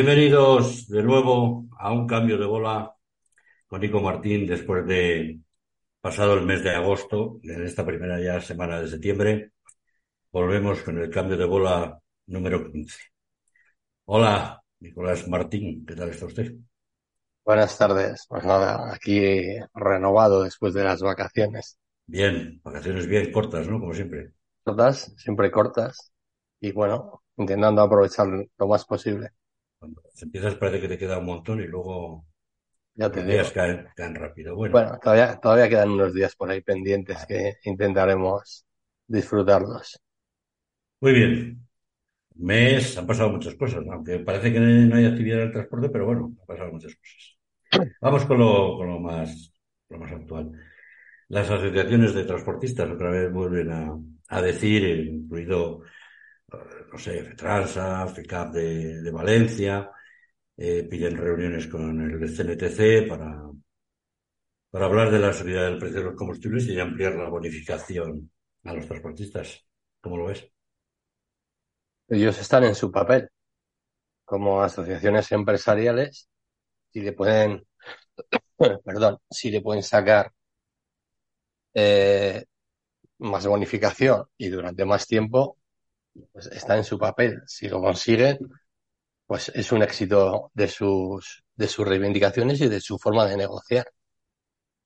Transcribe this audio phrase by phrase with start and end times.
[0.00, 2.94] Bienvenidos de nuevo a un cambio de bola
[3.66, 5.40] con Nico Martín después de
[6.00, 9.50] pasado el mes de agosto, en esta primera ya semana de septiembre.
[10.30, 12.96] Volvemos con el cambio de bola número 15.
[14.04, 16.54] Hola, Nicolás Martín, ¿qué tal está usted?
[17.44, 18.24] Buenas tardes.
[18.28, 19.20] Pues nada, aquí
[19.74, 21.76] renovado después de las vacaciones.
[22.06, 23.80] Bien, vacaciones bien cortas, ¿no?
[23.80, 24.30] Como siempre.
[24.62, 26.12] Cortas, siempre cortas.
[26.60, 29.32] Y bueno, intentando aprovechar lo más posible.
[29.80, 32.24] Cuando empiezas parece que te queda un montón y luego
[32.96, 34.54] Ya te días caen, caen rápido.
[34.56, 38.64] Bueno, Bueno, todavía, todavía quedan unos días por ahí pendientes que intentaremos
[39.06, 39.98] disfrutarlos.
[41.00, 41.68] muy bien.
[42.36, 43.94] Mes, han pasado muchas cosas, ¿no?
[43.94, 47.38] aunque parece que no hay actividad en el transporte, pero bueno, han pasado muchas cosas.
[48.00, 49.52] Vamos con lo, con lo más,
[49.90, 50.52] lo más actual.
[51.28, 55.82] Las asociaciones de transportistas otra vez vuelven a, a decir, incluido,
[56.50, 59.90] no sé, FETRANSA, FECAP de, Valencia,
[60.56, 63.42] eh, piden reuniones con el CNTC para,
[64.70, 68.30] para hablar de la subida del precio de los combustibles y ampliar la bonificación
[68.64, 69.64] a los transportistas.
[70.00, 70.50] ¿Cómo lo ves?
[72.08, 73.28] Ellos están en su papel
[74.24, 76.28] como asociaciones empresariales.
[76.92, 77.66] Si le pueden,
[78.84, 80.32] perdón, si le pueden sacar
[81.74, 82.44] eh,
[83.18, 85.58] más bonificación y durante más tiempo,
[86.32, 87.42] pues está en su papel.
[87.46, 88.38] Si lo consiguen,
[89.26, 93.86] pues es un éxito de sus, de sus reivindicaciones y de su forma de negociar.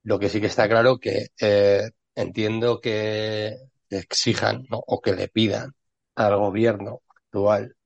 [0.04, 3.56] Lo que sí que está claro que eh, entiendo que
[3.90, 5.72] exijan, o que le pidan
[6.16, 7.76] al gobierno actual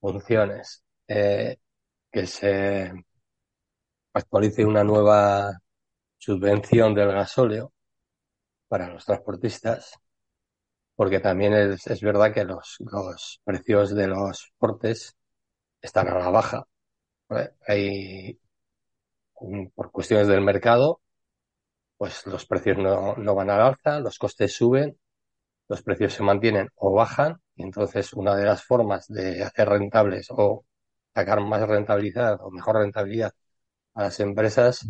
[0.00, 1.56] funciones eh,
[2.10, 2.92] que se
[4.14, 5.52] actualice una nueva
[6.18, 7.72] subvención del gasóleo
[8.68, 9.98] para los transportistas,
[10.96, 15.16] porque también es, es verdad que los, los precios de los portes
[15.82, 16.64] están a la baja.
[17.66, 18.38] Hay,
[19.74, 21.00] por cuestiones del mercado,
[21.98, 24.98] pues los precios no, no van al alza, los costes suben,
[25.68, 30.28] los precios se mantienen o bajan, y entonces una de las formas de hacer rentables
[30.30, 30.66] o
[31.14, 33.32] sacar más rentabilidad o mejor rentabilidad
[33.94, 34.86] a las empresas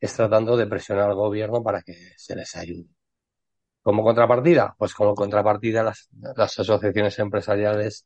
[0.00, 2.88] es tratando de presionar al gobierno para que se les ayude.
[3.86, 8.04] Como contrapartida, pues como contrapartida las, asociaciones empresariales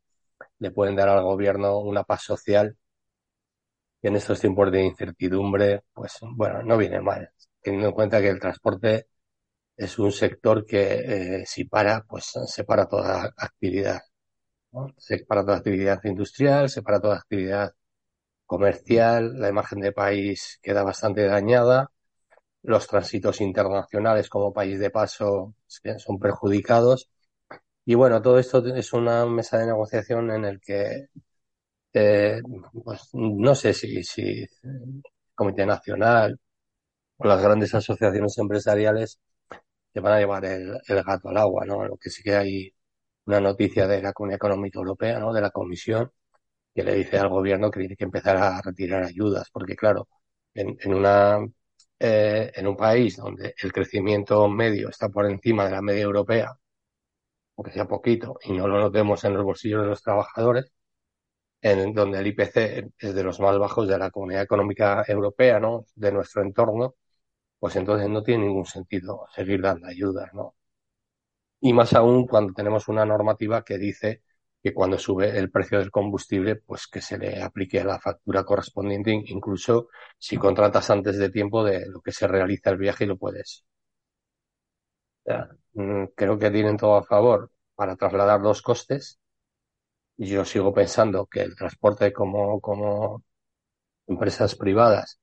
[0.59, 2.77] le pueden dar al gobierno una paz social.
[4.03, 7.31] Que en estos tiempos de incertidumbre, pues bueno, no viene mal,
[7.63, 9.07] teniendo en cuenta que el transporte
[9.75, 14.03] es un sector que eh, si para, pues se para toda actividad.
[14.99, 17.73] Se para toda actividad industrial, se para toda actividad
[18.45, 21.91] comercial, la imagen de país queda bastante dañada,
[22.63, 25.55] los tránsitos internacionales como país de paso
[25.99, 27.11] son perjudicados.
[27.87, 31.09] Y bueno, todo esto es una mesa de negociación en el que
[31.93, 32.41] eh,
[32.85, 34.23] pues no sé si, si
[34.63, 35.03] el
[35.35, 36.39] Comité Nacional
[37.19, 39.21] o las grandes asociaciones empresariales
[39.93, 41.87] se van a llevar el, el gato al agua, ¿no?
[41.87, 42.75] Lo que sí que hay
[43.27, 45.33] una noticia de la Comunidad Económica Europea, ¿no?
[45.33, 46.13] De la Comisión,
[46.75, 50.09] que le dice al gobierno que tiene que empezar a retirar ayudas, porque claro,
[50.55, 51.39] en, en una
[52.01, 56.59] eh, en un país donde el crecimiento medio está por encima de la media europea,
[57.57, 60.73] aunque sea poquito, y no lo notemos en los bolsillos de los trabajadores,
[61.63, 65.87] en donde el IPC es de los más bajos de la Comunidad Económica Europea, ¿no?
[65.95, 66.97] De nuestro entorno,
[67.59, 70.55] pues entonces no tiene ningún sentido seguir dando ayudas, ¿no?
[71.61, 74.23] Y más aún cuando tenemos una normativa que dice
[74.63, 79.13] que cuando sube el precio del combustible, pues que se le aplique la factura correspondiente,
[79.13, 79.89] incluso
[80.19, 83.65] si contratas antes de tiempo de lo que se realiza el viaje y lo puedes.
[85.75, 89.19] Mm, Creo que tienen todo a favor para trasladar los costes.
[90.17, 93.25] Yo sigo pensando que el transporte como, como
[94.09, 95.21] empresas privadas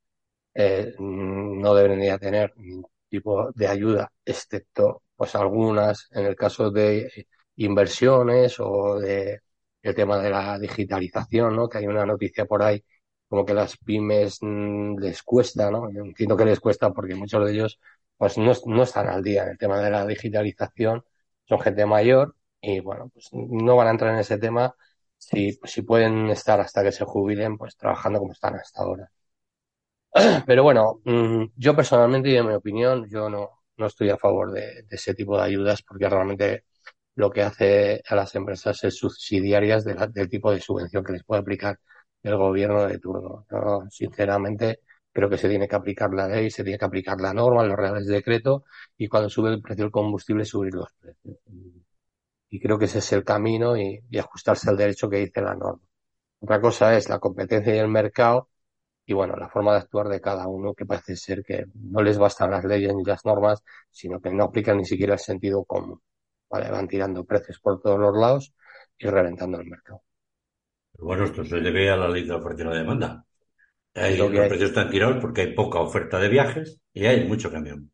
[0.55, 7.27] eh, no debería tener ningún tipo de ayuda, excepto pues algunas en el caso de
[7.57, 9.41] inversiones o de
[9.81, 11.69] el tema de la digitalización, ¿no?
[11.69, 12.83] Que hay una noticia por ahí
[13.29, 15.91] como que las pymes mm, les cuesta, ¿no?
[15.91, 17.79] Yo entiendo que les cuesta porque muchos de ellos
[18.17, 21.03] pues no, no están al día en el tema de la digitalización,
[21.45, 24.75] son gente mayor y bueno, pues no van a entrar en ese tema
[25.17, 29.11] si, si pueden estar hasta que se jubilen, pues trabajando como están hasta ahora.
[30.47, 34.51] Pero bueno, mm, yo personalmente y en mi opinión, yo no, no estoy a favor
[34.51, 36.65] de, de ese tipo de ayudas porque realmente
[37.17, 41.13] lo que hace a las empresas es subsidiarias de la- del tipo de subvención que
[41.13, 41.79] les puede aplicar
[42.23, 43.45] el gobierno de turno.
[43.51, 44.81] Yo, sinceramente,
[45.13, 47.77] creo que se tiene que aplicar la ley, se tiene que aplicar la norma, los
[47.77, 48.63] reales decretos
[48.97, 51.37] y cuando sube el precio del combustible, subir los precios.
[52.49, 55.55] Y creo que ese es el camino y, y ajustarse al derecho que dice la
[55.55, 55.81] norma.
[56.41, 58.49] Otra cosa es la competencia y el mercado
[59.05, 62.17] y bueno, la forma de actuar de cada uno que parece ser que no les
[62.19, 66.01] bastan las leyes ni las normas, sino que no aplican ni siquiera el sentido común.
[66.49, 66.69] ¿Vale?
[66.71, 68.53] Van tirando precios por todos los lados
[68.97, 70.01] y reventando el mercado.
[70.99, 73.25] bueno, esto se debe a la ley de la oferta y la demanda.
[73.95, 74.49] Ahí los hay.
[74.49, 77.91] precios están tirados porque hay poca oferta de viajes y hay mucho camión.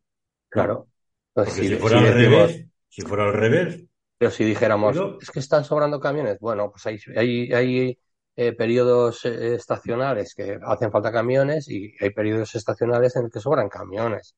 [0.48, 0.88] Claro.
[1.32, 3.84] Porque si, si fuera si al decimos, revés, si fuera al revés,
[4.18, 7.98] pero si dijéramos, es que están sobrando camiones, bueno, pues hay, hay, hay
[8.36, 13.40] eh, periodos eh, estacionales que hacen falta camiones y hay periodos estacionales en los que
[13.40, 14.34] sobran camiones.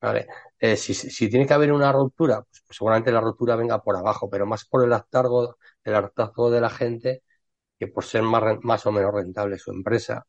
[0.00, 0.26] ¿Vale?
[0.58, 3.96] Eh, si, si tiene que haber una ruptura, pues, pues seguramente la ruptura venga por
[3.96, 7.22] abajo, pero más por el hartazgo, el hartazgo de la gente
[7.78, 10.26] que por ser más, más o menos rentable su empresa.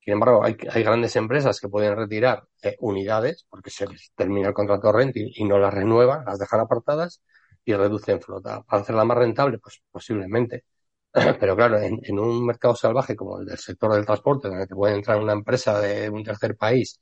[0.00, 4.54] Sin embargo, hay, grandes empresas que pueden retirar eh, unidades porque se les termina el
[4.54, 7.22] contrato renta y, no las renuevan, las dejan apartadas
[7.64, 8.62] y reducen flota.
[8.62, 9.58] ¿Para hacerla más rentable?
[9.58, 10.64] Pues posiblemente.
[11.40, 14.74] Pero claro, en, en un mercado salvaje como el del sector del transporte, donde te
[14.74, 16.98] puede entrar una empresa de un tercer país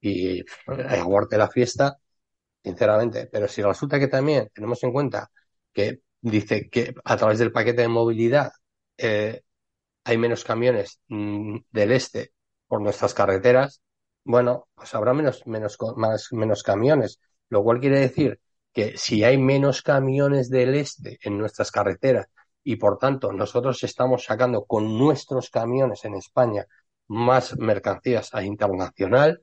[0.00, 1.98] y aguarte la fiesta,
[2.62, 3.28] sinceramente.
[3.30, 5.30] Pero si resulta que también tenemos en cuenta
[5.72, 8.52] que dice que a través del paquete de movilidad
[8.96, 9.42] eh,
[10.04, 12.32] hay menos camiones mm, del este
[12.66, 13.82] por nuestras carreteras,
[14.24, 18.40] bueno, pues habrá menos, menos, más, menos camiones, lo cual quiere decir
[18.72, 22.28] que si hay menos camiones del este en nuestras carreteras
[22.62, 26.66] y por tanto nosotros estamos sacando con nuestros camiones en España
[27.08, 29.42] más mercancías a internacional,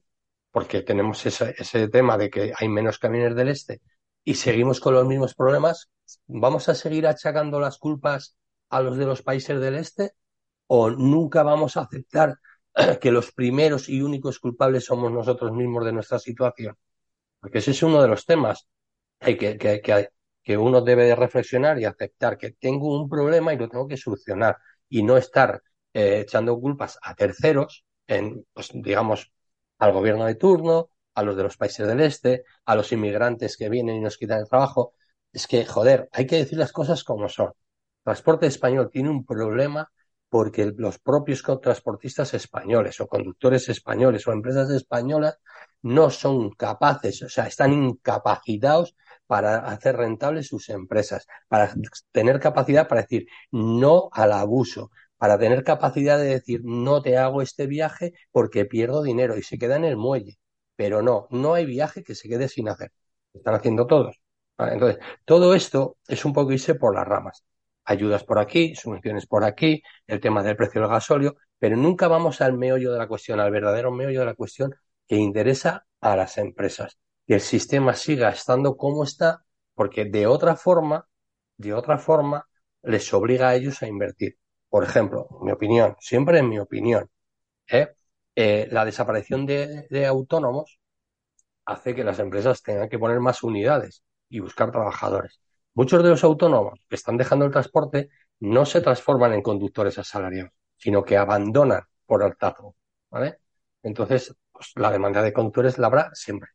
[0.56, 3.82] porque tenemos ese, ese tema de que hay menos camiones del este
[4.24, 5.90] y seguimos con los mismos problemas,
[6.28, 8.38] ¿vamos a seguir achacando las culpas
[8.70, 10.14] a los de los países del este?
[10.68, 12.38] ¿O nunca vamos a aceptar
[13.02, 16.78] que los primeros y únicos culpables somos nosotros mismos de nuestra situación?
[17.42, 18.70] Porque ese es uno de los temas
[19.20, 20.10] que, que,
[20.42, 23.98] que uno debe de reflexionar y aceptar que tengo un problema y lo tengo que
[23.98, 24.56] solucionar
[24.88, 25.62] y no estar
[25.94, 29.34] eh, echando culpas a terceros, en, pues, digamos,
[29.80, 33.70] al gobierno de turno, a los de los países del este, a los inmigrantes que
[33.70, 34.94] vienen y nos quitan el trabajo.
[35.32, 37.52] Es que, joder, hay que decir las cosas como son.
[38.04, 39.90] Transporte español tiene un problema
[40.30, 45.40] porque los propios transportistas españoles o conductores españoles o empresas españolas
[45.82, 48.96] no son capaces, o sea, están incapacitados
[49.28, 51.74] para hacer rentables sus empresas, para
[52.12, 57.42] tener capacidad para decir no al abuso, para tener capacidad de decir no te hago
[57.42, 60.38] este viaje porque pierdo dinero y se queda en el muelle.
[60.76, 62.92] Pero no, no hay viaje que se quede sin hacer.
[63.34, 64.20] Están haciendo todos.
[64.58, 67.44] Entonces, todo esto es un poco irse por las ramas.
[67.86, 72.42] Ayudas por aquí, subvenciones por aquí, el tema del precio del gasóleo, pero nunca vamos
[72.42, 74.74] al meollo de la cuestión, al verdadero meollo de la cuestión
[75.08, 76.98] que interesa a las empresas.
[77.28, 81.08] Que el sistema siga estando como está, porque de otra forma,
[81.58, 82.48] de otra forma,
[82.84, 84.38] les obliga a ellos a invertir.
[84.76, 87.10] Por ejemplo, en mi opinión, siempre en mi opinión,
[87.66, 87.96] ¿eh?
[88.36, 90.82] Eh, la desaparición de, autónomos
[91.64, 95.40] hace que las empresas tengan que poner más unidades y buscar trabajadores.
[95.76, 98.10] Muchos de los autónomos que están dejando el transporte
[98.42, 102.76] no se transforman en conductores asalariados, sino que abandonan por hartazgo,
[103.10, 103.40] ¿vale?
[103.82, 106.50] Entonces, pues, la demanda de conductores la habrá siempre.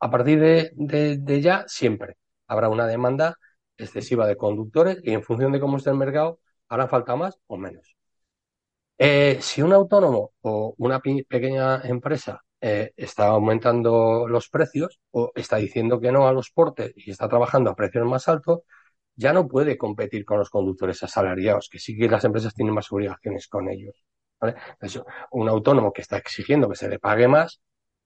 [0.00, 2.16] A partir de, de, de ya, siempre
[2.48, 3.36] habrá una demanda
[3.76, 7.56] excesiva de conductores y en función de cómo esté el mercado, hará falta más o
[7.58, 7.96] menos.
[8.98, 15.56] Eh, si un autónomo o una pequeña empresa eh, está aumentando los precios o está
[15.56, 18.60] diciendo que no a los portes y está trabajando a precios más altos,
[19.16, 22.92] ya no puede competir con los conductores asalariados, que sí que las empresas tienen más
[22.92, 23.94] obligaciones con ellos.
[25.32, 27.60] un autónomo que está exigiendo que se le pague más,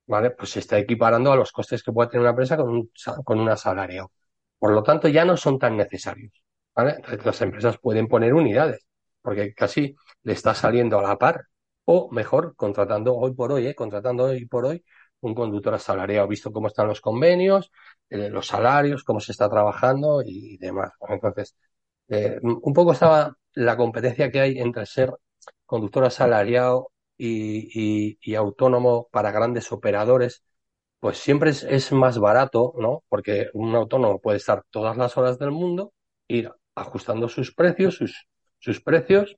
[0.07, 0.31] ¿vale?
[0.33, 2.91] Pues se está equiparando a los costes que puede tener una empresa con un,
[3.25, 4.11] con un asalariado.
[4.59, 6.33] Por lo tanto, ya no son tan necesarios,
[6.75, 6.97] ¿vale?
[7.25, 8.87] Las empresas pueden poner unidades,
[9.23, 11.45] porque casi le está saliendo a la par,
[11.85, 13.75] o mejor, contratando hoy por hoy, ¿eh?
[13.75, 14.85] Contratando hoy por hoy
[15.21, 17.71] un conductor asalariado, visto cómo están los convenios,
[18.11, 20.93] eh, los salarios, cómo se está trabajando y, demás.
[21.09, 21.57] Entonces,
[22.09, 25.13] eh, un poco estaba la competencia que hay entre ser
[25.67, 30.45] conductor asalariado y, y, autónomo para grandes operadores,
[31.01, 33.05] pues siempre es, es más barato, ¿no?
[33.09, 35.93] Porque un autónomo puede estar todas las horas del mundo,
[36.29, 38.29] ir ajustando sus precios, sus,
[38.59, 39.37] sus precios,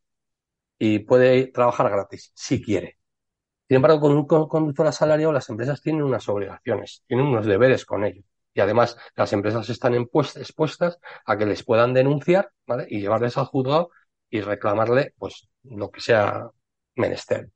[0.78, 2.98] y puede trabajar gratis, si quiere.
[3.68, 7.84] Sin embargo, con un con- conductor asalariado, las empresas tienen unas obligaciones, tienen unos deberes
[7.84, 8.22] con ello.
[8.54, 12.86] Y además, las empresas están expuestas a que les puedan denunciar, ¿vale?
[12.88, 13.90] Y llevarles al juzgado
[14.30, 16.50] y reclamarle, pues, lo que sea
[16.96, 17.50] menester.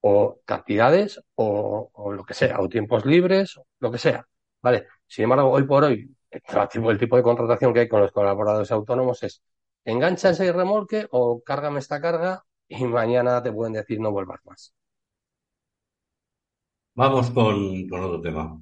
[0.00, 4.26] O cantidades, o, o lo que sea, o tiempos libres, lo que sea,
[4.62, 4.86] ¿vale?
[5.06, 9.22] Sin embargo, hoy por hoy, el tipo, de contratación que hay con los colaboradores autónomos
[9.22, 9.42] es
[9.84, 14.74] engancha ese remolque o cárgame esta carga y mañana te pueden decir no vuelvas más.
[16.94, 18.60] Vamos con, con otro tema.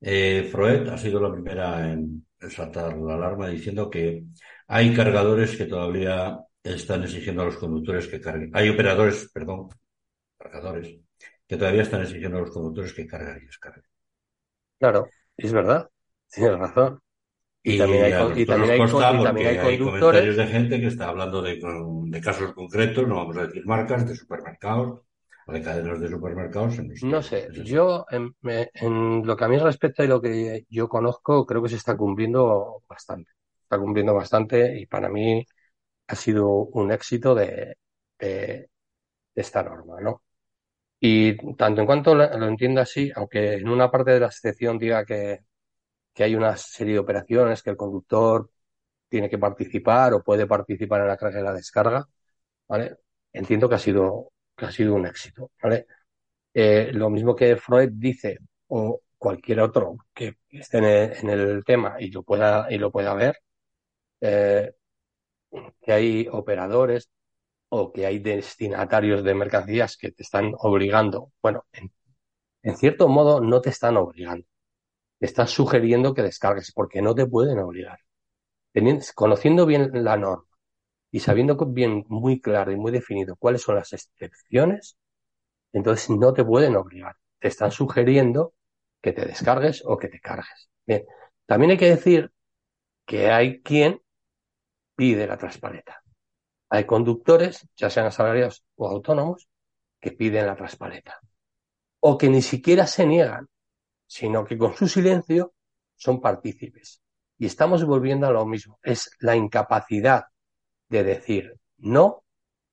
[0.00, 4.24] Eh, Freud ha sido la primera en saltar la alarma diciendo que
[4.66, 8.50] hay cargadores que todavía están exigiendo a los conductores que carguen.
[8.54, 9.68] Hay operadores, perdón,
[10.38, 10.98] cargadores,
[11.46, 13.84] que todavía están exigiendo a los conductores que carguen y descarguen.
[14.78, 15.88] Claro, es verdad,
[16.32, 17.00] tienes razón.
[17.64, 20.88] Y, Y también hay y también hay y también hay hay comentarios de gente que
[20.88, 21.58] está hablando de,
[22.14, 25.00] de casos concretos, no vamos a decir marcas, de supermercados
[25.46, 26.78] o de cadenas de supermercados.
[26.78, 27.62] en los que No sé, así.
[27.64, 31.62] yo en, me- en lo que a mí respecta y lo que yo conozco, creo
[31.62, 33.32] que se está cumpliendo bastante.
[33.62, 35.44] Está cumpliendo bastante y para mí
[36.08, 37.76] ha sido un éxito de,
[38.20, 38.68] de-
[39.34, 40.22] de esta norma, ¿no?
[41.00, 44.78] Y tanto en cuanto lo, lo entienda así, aunque en una parte de la excepción
[44.78, 45.40] diga que,
[46.14, 48.50] que hay una serie de operaciones que el conductor
[49.08, 52.08] tiene que participar o puede participar en la carga y la descarga,
[52.68, 52.96] ¿vale?
[53.32, 55.50] Entiendo que ha sido, que ha sido un éxito.
[56.54, 58.38] Eh, lo mismo que Freud dice,
[58.68, 63.36] o cualquier otro que esté en el, tema y lo pueda, y lo pueda ver,
[64.20, 64.74] eh,
[65.80, 67.10] que hay operadores
[67.70, 71.32] o que hay destinatarios de mercancías que te están obligando.
[71.42, 71.92] Bueno, en,
[72.62, 74.46] en cierto modo no te están obligando.
[75.22, 78.00] Te están sugiriendo que descargues porque no te pueden obligar.
[79.14, 80.48] Conociendo bien la norma
[81.12, 84.96] y sabiendo bien muy claro y muy definido cuáles son las excepciones,
[85.72, 87.14] entonces no te pueden obligar.
[87.38, 88.54] Te están sugiriendo
[89.00, 90.68] que te descargues o que te cargues.
[90.84, 91.04] Bien,
[91.46, 92.32] también hay que decir
[93.06, 94.02] que hay quien
[94.96, 96.02] pide la traspaleta.
[96.68, 99.48] Hay conductores, ya sean asalariados o autónomos,
[100.00, 101.20] que piden la traspaleta.
[102.00, 103.48] O que ni siquiera se niegan,
[104.12, 105.54] sino que con su silencio
[105.96, 107.00] son partícipes.
[107.38, 108.78] Y estamos volviendo a lo mismo.
[108.82, 110.24] Es la incapacidad
[110.90, 112.22] de decir no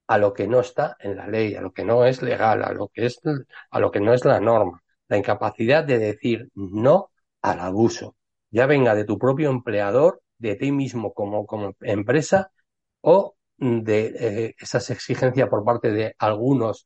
[0.07, 2.73] a lo que no está en la ley, a lo que no es legal, a
[2.73, 3.21] lo que es,
[3.71, 4.83] a lo que no es la norma.
[5.07, 8.17] La incapacidad de decir no al abuso,
[8.51, 12.51] ya venga de tu propio empleador, de ti mismo como, como empresa
[12.99, 16.85] o de eh, esas exigencias por parte de algunos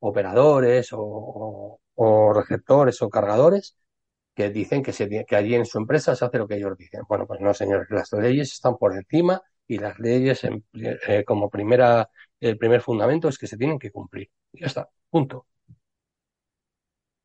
[0.00, 3.76] operadores o, o, o receptores o cargadores
[4.34, 7.02] que dicen que, allí en su empresa se hace lo que ellos dicen.
[7.08, 12.10] Bueno, pues no, señores, las leyes están por encima y las leyes eh, como primera,
[12.40, 14.30] el primer fundamento es que se tienen que cumplir.
[14.52, 15.46] Ya está, punto.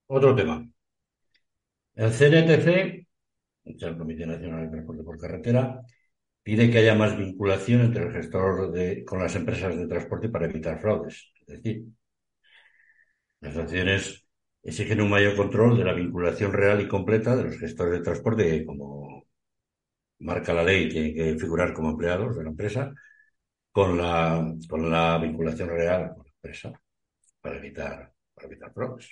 [0.08, 0.68] Otro tema.
[1.96, 3.08] El CNTC,
[3.66, 5.82] el Comité Nacional de Transporte por Carretera,
[6.44, 10.46] pide que haya más vinculación entre el gestor de, con las empresas de transporte para
[10.46, 11.32] evitar fraudes.
[11.42, 11.86] Es decir,
[13.42, 14.26] las acciones
[14.70, 18.44] exigen un mayor control de la vinculación real y completa de los gestores de transporte
[18.46, 19.26] que, como
[20.20, 22.94] marca la ley, tienen que figurar como empleados de la empresa
[23.72, 26.74] con la, con la vinculación real con la empresa
[27.42, 29.10] para evitar, para evitar fraudes.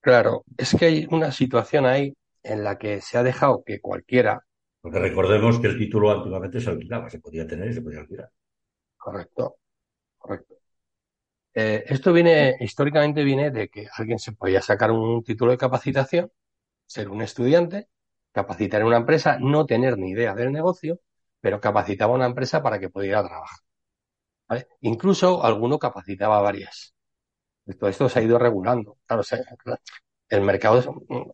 [0.00, 4.40] Claro, es que hay una situación ahí en la que se ha dejado que cualquiera.
[4.80, 8.30] Porque recordemos que el título antiguamente se alquilaba, se podía tener y se podía alquilar.
[8.98, 9.56] Correcto,
[10.18, 10.55] correcto.
[11.56, 16.30] Eh, esto viene, históricamente viene de que alguien se podía sacar un título de capacitación,
[16.86, 17.88] ser un estudiante,
[18.32, 21.00] capacitar en una empresa, no tener ni idea del negocio,
[21.40, 23.58] pero capacitaba a una empresa para que pudiera trabajar.
[24.80, 26.94] Incluso alguno capacitaba varias.
[27.78, 28.98] Todo esto se ha ido regulando.
[29.06, 29.22] Claro,
[30.28, 30.82] el mercado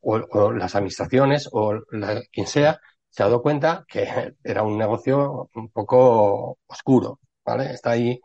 [0.03, 4.79] o, o las administraciones o la, quien sea se ha dado cuenta que era un
[4.79, 7.21] negocio un poco oscuro.
[7.45, 7.73] ¿vale?
[7.73, 8.21] Está ahí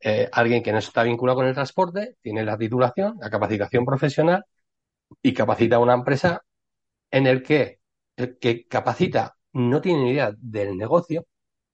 [0.00, 4.44] eh, alguien que no está vinculado con el transporte, tiene la titulación, la capacitación profesional
[5.22, 6.44] y capacita a una empresa
[7.10, 7.80] en el que
[8.16, 11.26] el que capacita no tiene ni idea del negocio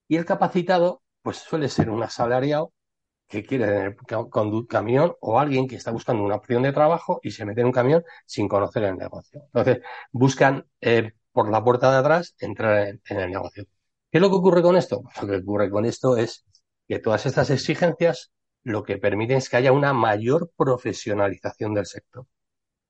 [0.08, 2.72] y el capacitado pues suele ser un asalariado
[3.28, 3.96] que quiere tener
[4.34, 7.68] un camión o alguien que está buscando una opción de trabajo y se mete en
[7.68, 9.42] un camión sin conocer el negocio.
[9.46, 9.80] Entonces
[10.12, 13.64] buscan eh, por la puerta de atrás entrar en, en el negocio.
[14.10, 15.02] ¿Qué es lo que ocurre con esto?
[15.02, 16.44] Pues lo que ocurre con esto es
[16.88, 22.26] que todas estas exigencias lo que permiten es que haya una mayor profesionalización del sector.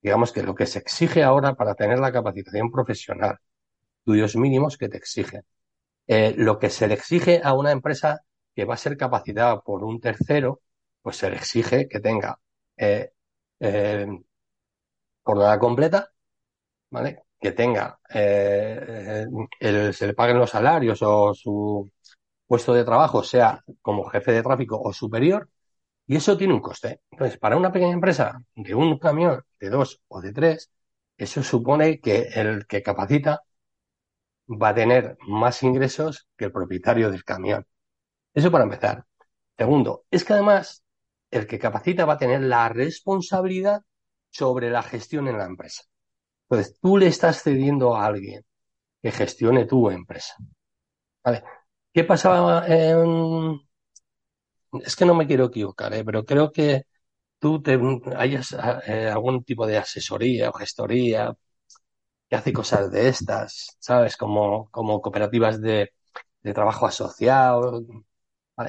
[0.03, 3.39] Digamos que lo que se exige ahora para tener la capacitación profesional,
[4.01, 5.43] estudios mínimos que te exigen,
[6.07, 8.21] eh, lo que se le exige a una empresa
[8.55, 10.61] que va a ser capacitada por un tercero,
[11.03, 12.39] pues se le exige que tenga
[12.77, 13.13] eh,
[13.61, 14.07] eh,
[15.23, 16.11] jornada completa,
[16.91, 17.25] ¿vale?
[17.41, 19.27] Que tenga, eh,
[19.61, 21.91] el, se le paguen los salarios o su
[22.55, 25.49] puesto de trabajo sea como jefe de tráfico o superior,
[26.07, 27.01] y eso tiene un coste.
[27.11, 30.71] Entonces, para una pequeña empresa de un camión, de dos o de tres,
[31.17, 33.43] eso supone que el que capacita
[34.49, 37.67] va a tener más ingresos que el propietario del camión.
[38.35, 39.05] Eso para empezar.
[39.59, 40.85] Segundo, es que además
[41.33, 43.83] el que capacita va a tener la responsabilidad
[44.31, 45.83] sobre la gestión en la empresa.
[46.49, 48.45] Entonces, tú le estás cediendo a alguien
[49.03, 50.35] que gestione tu empresa.
[51.25, 51.43] ¿Vale?
[51.95, 52.67] ¿Qué pasaba.
[54.85, 56.05] Es que no me quiero equivocar, ¿eh?
[56.05, 56.87] pero creo que
[57.39, 57.79] tú te,
[58.17, 61.35] hayas eh, algún tipo de asesoría o gestoría
[62.29, 64.17] que hace cosas de estas, ¿sabes?
[64.17, 65.93] Como, como cooperativas de,
[66.43, 67.85] de trabajo asociado.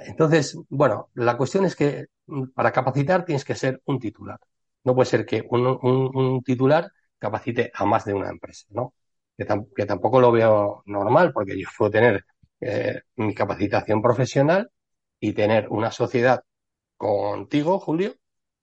[0.05, 4.39] Entonces, bueno, la cuestión es que mm, para capacitar tienes que ser un titular.
[4.83, 8.93] No puede ser que un, un, titular capacite a más de una empresa, ¿no?
[9.37, 12.25] Que tampoco lo veo normal, porque yo puedo tener
[12.61, 14.71] eh, mi capacitación profesional
[15.19, 16.43] y tener una sociedad
[16.97, 18.15] contigo, Julio,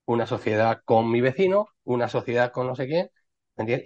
[0.06, 3.10] una sociedad con mi vecino, una sociedad con no sé quién.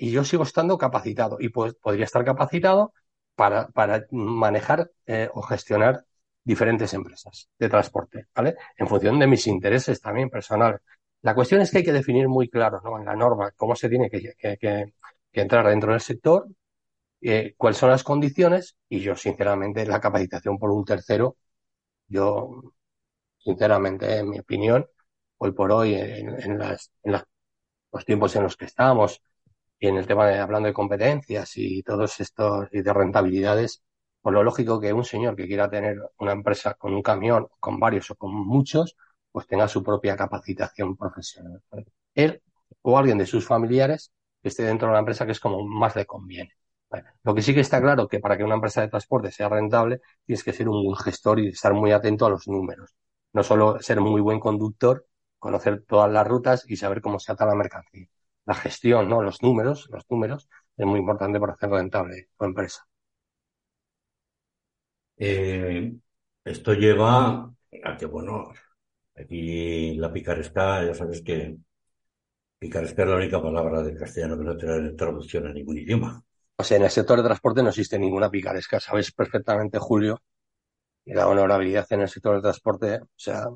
[0.00, 2.92] Y yo sigo estando capacitado y pues, podría estar capacitado
[3.34, 6.04] para, para manejar eh, o gestionar
[6.44, 8.56] diferentes empresas de transporte, ¿vale?
[8.76, 10.80] En función de mis intereses también personales.
[11.22, 12.98] La cuestión es que hay que definir muy claro, ¿no?
[12.98, 16.46] En la norma, cómo se tiene que, que entrar dentro del sector,
[17.20, 21.36] eh, cuáles son las condiciones, y yo, sinceramente, la capacitación por un tercero,
[22.08, 22.74] yo,
[23.38, 24.86] sinceramente, en mi opinión,
[25.38, 27.24] hoy por hoy, en, en, las, en las,
[27.92, 29.22] los tiempos en los que estamos,
[29.80, 33.84] y en el tema de hablando de competencias y todos estos, y de rentabilidades,
[34.22, 37.80] por lo lógico que un señor que quiera tener una empresa con un camión, con
[37.80, 38.96] varios o con muchos,
[39.32, 41.62] pues tenga su propia capacitación profesional.
[42.14, 42.42] Él
[42.82, 45.96] o alguien de sus familiares que esté dentro de la empresa que es como más
[45.96, 46.55] le conviene.
[47.24, 50.00] Lo que sí que está claro que para que una empresa de transporte sea rentable
[50.24, 52.94] tienes que ser un buen gestor y estar muy atento a los números.
[53.32, 55.06] No solo ser muy buen conductor,
[55.38, 58.06] conocer todas las rutas y saber cómo se ata la mercancía.
[58.46, 59.22] La gestión, ¿no?
[59.22, 62.86] Los números, los números es muy importante para hacer rentable tu empresa.
[65.18, 65.94] Eh,
[66.44, 67.52] esto lleva
[67.84, 68.52] a que, bueno,
[69.16, 71.56] aquí la picaresca, ya sabes que
[72.58, 76.22] picaresca es la única palabra del castellano que no tiene traducción a ningún idioma.
[76.58, 78.80] O sea, en el sector de transporte no existe ninguna picaresca.
[78.80, 80.22] Sabes perfectamente, Julio,
[81.04, 83.46] que la honorabilidad en el sector del transporte, o sea,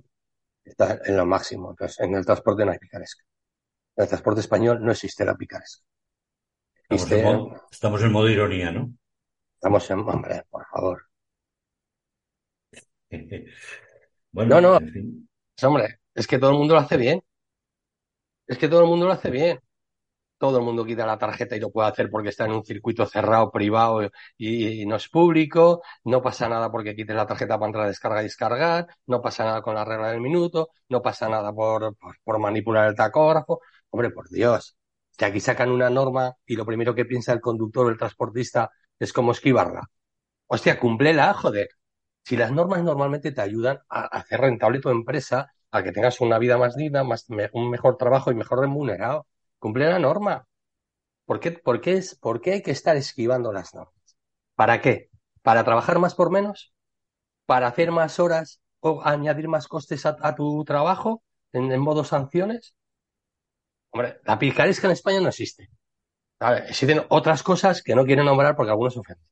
[0.64, 1.70] está en lo máximo.
[1.70, 3.24] Entonces, en el transporte no hay picaresca.
[3.96, 5.82] En el transporte español no existe la picaresca.
[6.90, 8.92] Existe, estamos, en modo, estamos en modo ironía, ¿no?
[9.54, 11.02] Estamos en, hombre, por favor.
[14.32, 15.28] bueno, no, no, en fin.
[15.54, 17.22] pues, hombre, es que todo el mundo lo hace bien.
[18.46, 19.60] Es que todo el mundo lo hace bien.
[20.40, 23.05] Todo el mundo quita la tarjeta y lo puede hacer porque está en un circuito
[23.07, 25.83] cerrado, privado y, no es público.
[26.05, 28.87] No pasa nada porque quites la tarjeta para entrar a descargar y descargar.
[29.07, 30.70] No pasa nada con la regla del minuto.
[30.88, 33.61] No pasa nada por, por, por manipular el tacógrafo.
[33.90, 34.76] Hombre, por Dios.
[35.16, 38.70] Que aquí sacan una norma y lo primero que piensa el conductor o el transportista
[38.98, 39.83] es cómo esquivarla.
[40.46, 41.68] Hostia, cúmplela, joder.
[42.24, 46.38] Si las normas normalmente te ayudan a hacer rentable tu empresa, a que tengas una
[46.38, 49.26] vida más digna, más, un mejor trabajo y mejor remunerado.
[49.61, 50.46] Cumple la norma.
[51.27, 54.16] ¿Por qué, por, qué es, ¿Por qué hay que estar esquivando las normas?
[54.57, 55.11] ¿Para qué?
[55.42, 56.75] ¿Para trabajar más por menos?
[57.46, 62.75] ¿Para hacer más horas o añadir más costes a, tu trabajo en, modo sanciones?
[63.90, 65.68] Hombre, la picaresca en España no existe.
[66.66, 69.27] existen otras cosas que no quieren nombrar porque algunos ofenden.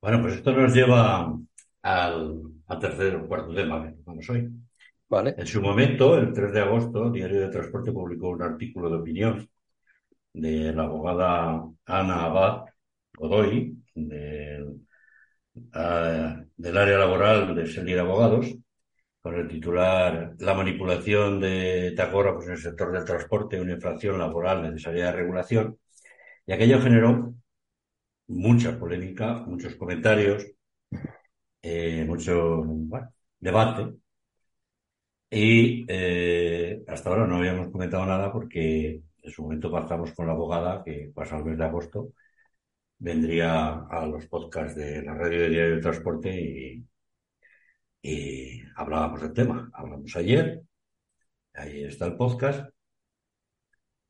[0.00, 1.36] Bueno, pues esto nos lleva
[1.82, 4.50] al, al tercer o cuarto tema que vamos hoy.
[5.22, 9.48] En su momento, el 3 de agosto, Diario de Transporte publicó un artículo de opinión
[10.32, 12.64] de la abogada Ana Abad
[13.16, 14.66] Godoy, de,
[16.56, 18.56] del área laboral de Selir Abogados,
[19.20, 24.62] con el titular La manipulación de tacógrafos en el sector del transporte, una infracción laboral
[24.62, 25.78] necesaria de regulación.
[26.46, 27.34] Y aquello generó
[28.28, 30.44] mucha polémica, muchos comentarios,
[31.62, 32.64] eh, mucho
[33.40, 34.03] debate.
[35.34, 40.32] Y eh, hasta ahora no habíamos comentado nada porque en su momento pactamos con la
[40.32, 42.12] abogada que pasado el mes de agosto
[42.98, 46.84] vendría a los podcasts de la radio de Diario de Transporte
[48.02, 49.70] y, hablábamos del tema.
[49.74, 50.62] Hablamos ayer,
[51.54, 52.70] ahí está el podcast.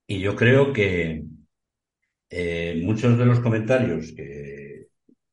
[0.06, 1.24] Y yo creo que
[2.28, 4.88] eh, muchos de los comentarios que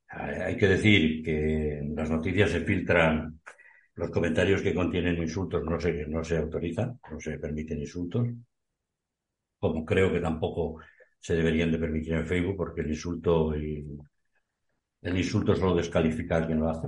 [0.07, 3.41] hay que decir que las noticias se filtran
[4.01, 8.27] los comentarios que contienen insultos no se, no se autorizan, no se permiten insultos,
[9.59, 10.79] como creo que tampoco
[11.19, 13.85] se deberían de permitir en Facebook porque el insulto y
[15.03, 16.87] el insulto solo descalifica a quien lo hace.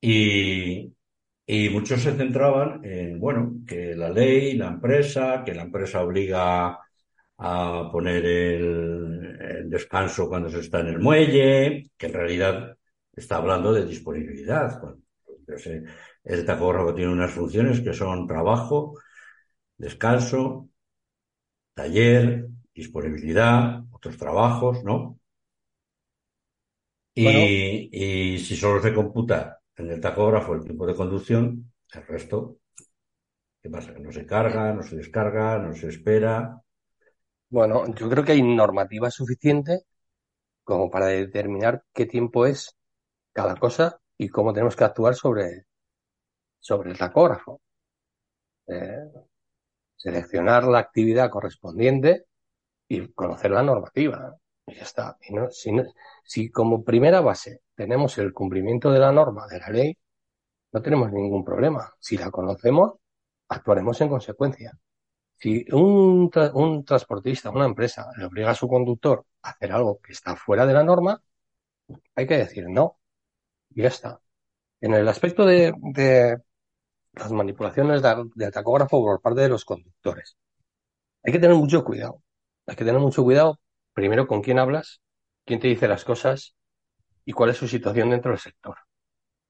[0.00, 0.92] Y,
[1.46, 6.78] y muchos se centraban en, bueno, que la ley, la empresa, que la empresa obliga
[7.38, 12.76] a poner el, descanso cuando se está en el muelle, que en realidad
[13.14, 14.80] está hablando de disponibilidad.
[16.24, 18.94] El tacógrafo tiene unas funciones que son trabajo,
[19.78, 20.68] descanso,
[21.74, 25.18] taller, disponibilidad, otros trabajos, ¿no?
[27.14, 27.58] Y, Bueno.
[28.34, 32.58] y si solo se computa en el tacógrafo el tiempo de conducción, el resto,
[33.62, 33.94] ¿qué pasa?
[33.94, 36.60] Que no se carga, no se descarga, no se espera.
[37.50, 39.82] Bueno, yo creo que hay normativa suficiente
[40.64, 42.76] como para determinar qué tiempo es
[43.34, 45.66] cada cosa y cómo tenemos que actuar sobre,
[46.60, 47.60] sobre el tacógrafo.
[48.66, 49.08] Eh,
[49.96, 52.26] seleccionar la actividad correspondiente
[52.88, 54.36] y conocer la normativa.
[54.66, 55.18] Y ya está.
[55.28, 55.84] Y no, si, no-
[56.24, 59.98] si como primera base tenemos el cumplimiento de la norma, de la ley,
[60.72, 61.92] no tenemos ningún problema.
[62.00, 62.94] Si la conocemos,
[63.48, 64.72] actuaremos en consecuencia.
[65.38, 70.12] Si un, un transportista, una empresa, le obliga a su conductor a hacer algo que
[70.12, 71.22] está fuera de la norma,
[72.16, 72.98] hay que decir no.
[73.74, 74.20] Y ya está.
[74.82, 76.38] En el aspecto de, de
[77.14, 80.36] las manipulaciones de- del tacógrafo por parte de los conductores,
[81.24, 82.22] hay que tener mucho cuidado.
[82.66, 83.60] Hay que tener mucho cuidado,
[83.94, 85.02] primero, con quién hablas,
[85.46, 86.56] quién te dice las cosas
[87.24, 88.76] y cuál es su situación dentro del sector.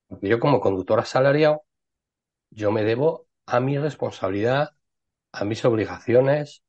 [0.09, 1.63] Porque yo como conductor asalariado,
[2.51, 4.71] yo me debo a mi responsabilidad,
[5.33, 6.65] a mis obligaciones,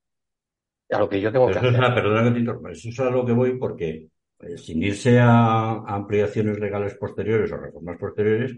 [0.91, 1.85] a lo que yo tengo que es hacer.
[1.85, 4.07] a- perdona que te interrumpa, eso es a lo que voy porque
[4.39, 8.57] eh, sin irse a, ampliaciones legales posteriores o reformas posteriores,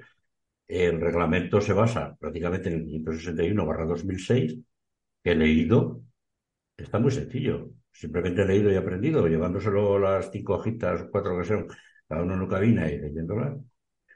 [0.67, 4.63] el reglamento se basa prácticamente en el 561-2006,
[5.23, 6.01] que he leído,
[6.77, 7.71] está muy sencillo.
[7.91, 11.67] Simplemente he leído y aprendido, llevándoselo las cinco hojitas, cuatro que son,
[12.07, 13.57] cada uno en una cabina y leyéndolas.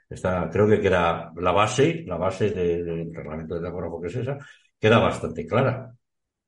[0.09, 4.15] Está, creo que queda la base, la base de- del reglamento de tacógrafo que es
[4.17, 4.37] esa,
[4.79, 5.93] queda bastante clara.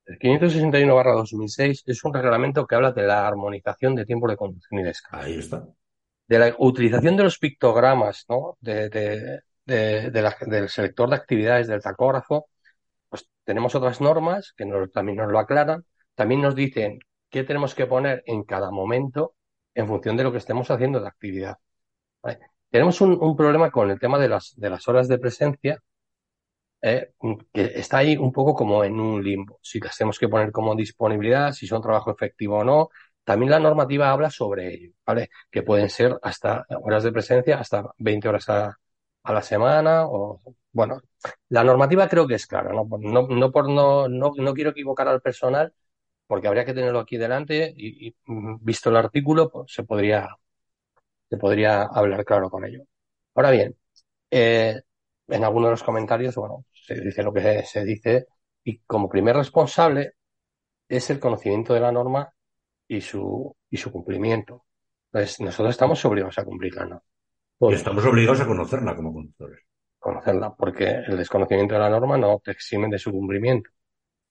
[0.08, 4.84] El 561-2006 es un reglamento que habla de la armonización de tiempos de conducción y
[4.84, 5.26] descanso.
[5.26, 5.67] Ahí está.
[6.30, 8.58] de la utilización de los pictogramas, ¿no?
[8.60, 12.48] De, de- de- de la- del selector de actividades del tacógrafo,
[13.10, 15.86] pues tenemos otras normas que nos- también nos lo aclaran.
[16.15, 19.36] También nos dicen qué tenemos que poner en cada momento
[19.74, 21.58] en función de lo que estemos haciendo de actividad.
[22.24, 22.39] ¿vale?
[22.72, 25.80] Tenemos un, un problema con el tema de las, de las horas de presencia,
[26.82, 27.12] ¿eh?
[27.54, 29.60] que está ahí un poco como en un limbo.
[29.62, 32.90] Si las tenemos que poner como disponibilidad, si son trabajo efectivo o no.
[33.24, 35.30] También la normativa habla sobre ello, ¿vale?
[35.52, 38.78] Que pueden ser hasta horas de presencia, hasta 20 horas a,
[39.24, 41.02] a la semana, o bueno,
[41.50, 42.88] la normativa creo que es clara, ¿no?
[43.00, 45.74] No, no, por no, no, no quiero equivocar al personal,
[46.28, 50.30] porque habría que tenerlo aquí delante y, y, mm, visto el artículo, pues se podría,
[51.30, 52.84] se podría hablar claro con ello.
[53.36, 53.76] Ahora bien,
[54.32, 54.82] eh,
[55.28, 58.28] en algunos de los comentarios, bueno, se dice lo que se, se dice,
[58.63, 60.13] y como primer responsable
[60.88, 62.32] es el conocimiento de la norma
[62.88, 64.66] y su, y su cumplimiento.
[65.12, 67.04] Entonces, nosotros estamos obligados a cumplir la norma,
[67.62, 69.60] Y estamos obligados a conocerla como conductores.
[70.00, 73.70] conocerla, porque el desconocimiento de la norma no te exime de su cumplimiento.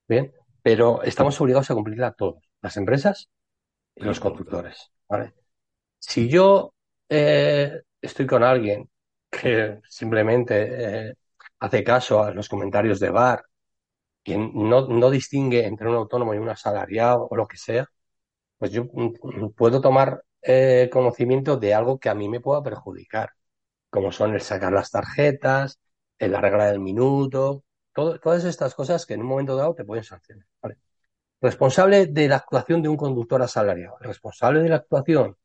[0.09, 0.33] Bien,
[0.63, 3.31] pero estamos obligados a cumplirla todos, las empresas
[3.95, 4.91] y los conductores.
[5.09, 5.35] ¿vale?
[5.99, 6.75] Si yo
[7.09, 8.89] eh, estoy con alguien
[9.41, 11.15] que simplemente eh,
[11.61, 13.45] hace caso a los comentarios de bar,
[14.23, 17.87] que no, no distingue entre un autónomo y un asalariado o lo que sea,
[18.59, 18.87] pues yo
[19.57, 23.31] puedo tomar eh, conocimiento de algo que a mí me pueda perjudicar,
[23.91, 25.81] como son el sacar las tarjetas,
[26.19, 30.05] el la regla del minuto, todas estas cosas que en un momento dado te pueden
[30.05, 30.47] sancionar.
[31.41, 35.37] Responsable de la actuación de un conductor asalariado, responsable de la actuación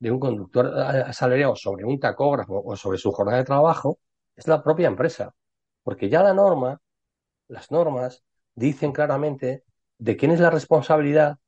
[0.00, 4.00] de un conductor asalariado sobre un tacógrafo o sobre su jornada de trabajo
[4.36, 5.34] es la propia empresa,
[5.84, 6.80] porque ya la norma,
[7.48, 9.64] las normas dicen claramente
[9.98, 11.38] de quién es la responsabilidad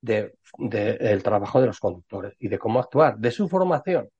[0.00, 4.10] de, de- del trabajo de los conductores y de cómo actuar, de su formación.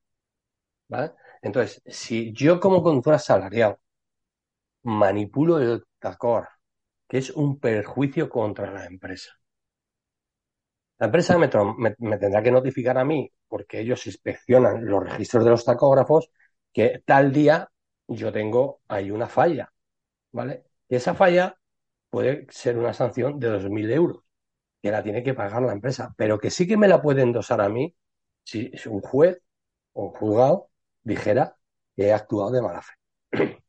[0.88, 1.12] ¿vale?
[1.42, 3.78] Entonces, si yo como conductor asalariado
[4.82, 6.54] manipulo el tacógrafo,
[7.08, 9.30] que es un perjuicio contra la empresa,
[11.00, 15.64] la empresa me, tendrá que notificar a mí, porque ellos inspeccionan los registros de los
[15.64, 16.30] tacógrafos,
[16.74, 17.70] que tal día
[18.06, 19.72] yo tengo ahí una falla,
[20.32, 20.64] ¿vale?
[20.88, 21.56] Y esa falla
[22.10, 24.24] puede ser una sanción de 2.000 euros,
[24.82, 27.62] que la tiene que pagar la empresa, pero que sí que me la puede endosar
[27.62, 27.96] a mí
[28.44, 29.40] si un juez
[29.94, 30.70] o un juzgado
[31.02, 31.56] dijera
[31.96, 32.92] que he actuado de mala fe.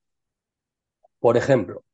[1.20, 1.86] Por ejemplo,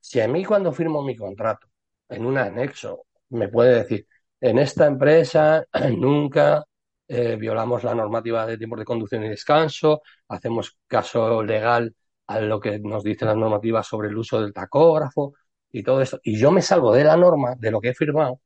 [0.00, 1.68] si a mí cuando firmo mi contrato
[2.08, 4.06] en un anexo me puede decir,
[4.40, 5.64] en esta empresa
[5.96, 6.64] nunca
[7.08, 11.94] eh, violamos la normativa de tiempos de conducción y descanso, hacemos caso legal
[12.26, 15.34] a lo que nos dicen las normativas sobre el uso del tacógrafo
[15.72, 18.40] y todo esto, y yo me salgo de la norma, de lo que he firmado,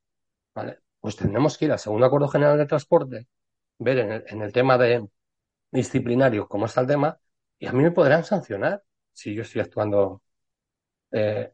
[0.55, 0.81] ¿vale?
[1.01, 3.29] Pues tendremos que ir al segundo acuerdo general de transporte,
[3.79, 5.09] ver en el, en el tema de
[5.73, 7.19] disciplinario cómo está el tema,
[7.59, 10.23] y a mí me podrán sancionar si yo estoy actuando
[11.13, 11.53] eh,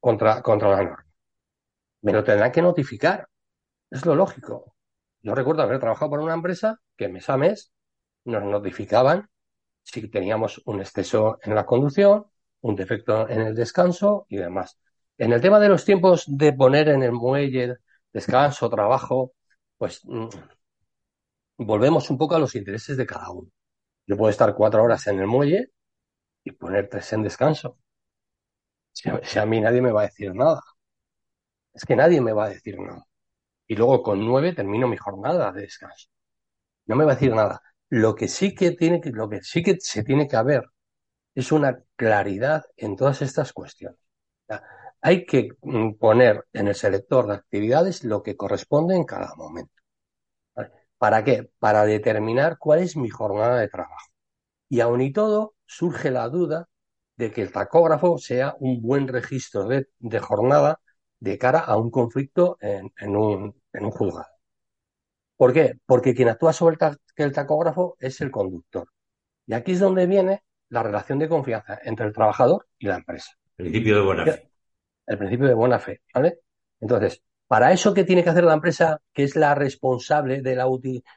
[0.00, 1.06] contra, contra la norma.
[2.02, 3.28] Me lo tendrán que notificar.
[3.92, 4.74] Es lo lógico.
[5.22, 7.72] Yo recuerdo haber trabajado por una empresa que mes a mes
[8.24, 9.28] nos notificaban
[9.84, 12.26] si teníamos un exceso en la conducción,
[12.62, 14.78] un defecto en el descanso y demás.
[15.18, 17.76] En el tema de los tiempos de poner en el muelle
[18.12, 19.34] descanso, trabajo,
[19.78, 20.28] pues mm,
[21.58, 23.48] volvemos un poco a los intereses de cada uno.
[24.06, 25.72] Yo puedo estar cuatro horas en el muelle
[26.44, 27.78] y poner tres en descanso.
[28.98, 30.62] Si a, si a mí nadie me va a decir nada.
[31.74, 33.04] Es que nadie me va a decir nada.
[33.72, 36.08] Y luego con nueve termino mi jornada de descanso.
[36.86, 37.62] No me va a decir nada.
[37.88, 40.64] Lo que sí que tiene que, lo que sí que se tiene que haber
[41.34, 43.98] es una claridad en todas estas cuestiones.
[45.00, 49.74] hay que mm, poner en el selector de actividades lo que corresponde en cada momento.
[50.98, 51.50] ¿Para qué?
[51.58, 54.06] Para determinar cuál es mi jornada de trabajo.
[54.68, 56.68] Y aun y todo, surge la duda
[57.16, 59.86] de que el tacógrafo sea un buen registro de,
[60.20, 60.80] jornada
[61.20, 64.28] de cara a un conflicto en, un, en un juzgado.
[65.36, 65.78] ¿Por qué?
[65.86, 68.88] Porque quien actúa sobre el, el tacógrafo es el conductor.
[69.46, 73.32] Y aquí es donde viene la relación de confianza entre el trabajador y la empresa.
[73.56, 74.50] Principio de buena fe.
[75.06, 76.38] El principio de buena fe, ¿vale?
[76.80, 80.66] Entonces, para eso, ¿qué tiene que hacer la empresa, que es la responsable de, la,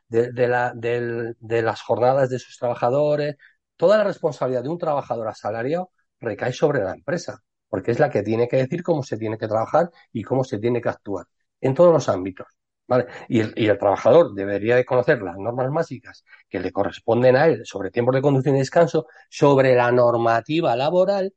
[0.09, 3.37] de, de, la, de, de las jornadas de sus trabajadores?
[3.77, 8.23] Toda la responsabilidad de un trabajador asalariado recae sobre la empresa, porque es la que
[8.23, 11.27] tiene que decir cómo se tiene que trabajar y cómo se tiene que actuar
[11.65, 12.47] en todos los ámbitos.
[12.87, 13.07] ¿Vale?
[13.27, 17.89] Y el, trabajador debería de conocer las normas básicas que le corresponden a él sobre
[17.89, 21.33] tiempos de conducción y descanso, sobre la normativa laboral,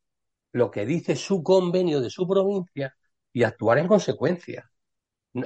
[0.52, 2.94] lo que dice su convenio de su provincia
[3.32, 4.70] y actuar en consecuencia.